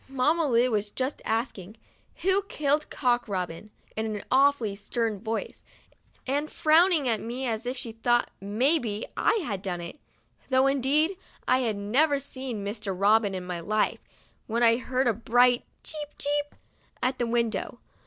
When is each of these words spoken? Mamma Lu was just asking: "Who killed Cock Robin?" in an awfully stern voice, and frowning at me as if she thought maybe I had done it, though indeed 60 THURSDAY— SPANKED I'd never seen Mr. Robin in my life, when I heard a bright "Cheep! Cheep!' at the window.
Mamma 0.07 0.47
Lu 0.47 0.71
was 0.71 0.89
just 0.89 1.21
asking: 1.25 1.77
"Who 2.23 2.41
killed 2.49 2.89
Cock 2.89 3.27
Robin?" 3.27 3.69
in 3.95 4.07
an 4.15 4.23
awfully 4.31 4.75
stern 4.75 5.19
voice, 5.19 5.63
and 6.25 6.49
frowning 6.51 7.07
at 7.07 7.21
me 7.21 7.45
as 7.45 7.67
if 7.67 7.77
she 7.77 7.91
thought 7.91 8.31
maybe 8.41 9.05
I 9.15 9.43
had 9.45 9.61
done 9.61 9.79
it, 9.79 9.99
though 10.49 10.65
indeed 10.65 11.11
60 11.11 11.13
THURSDAY— 11.13 11.33
SPANKED 11.45 11.65
I'd 11.67 11.77
never 11.77 12.17
seen 12.17 12.65
Mr. 12.65 12.95
Robin 12.99 13.35
in 13.35 13.45
my 13.45 13.59
life, 13.59 13.99
when 14.47 14.63
I 14.63 14.77
heard 14.77 15.05
a 15.07 15.13
bright 15.13 15.65
"Cheep! 15.83 16.07
Cheep!' 16.17 16.55
at 17.03 17.19
the 17.19 17.27
window. 17.27 17.77